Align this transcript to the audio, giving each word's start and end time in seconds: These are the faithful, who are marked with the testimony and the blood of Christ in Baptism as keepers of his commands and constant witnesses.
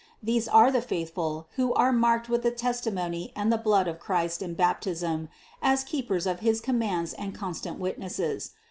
These 0.23 0.47
are 0.47 0.71
the 0.71 0.81
faithful, 0.81 1.45
who 1.57 1.75
are 1.75 1.93
marked 1.93 2.27
with 2.27 2.41
the 2.41 2.49
testimony 2.49 3.31
and 3.35 3.53
the 3.53 3.57
blood 3.59 3.87
of 3.87 3.99
Christ 3.99 4.41
in 4.41 4.55
Baptism 4.55 5.29
as 5.61 5.83
keepers 5.83 6.25
of 6.25 6.39
his 6.39 6.59
commands 6.59 7.13
and 7.13 7.35
constant 7.35 7.77
witnesses. 7.77 8.53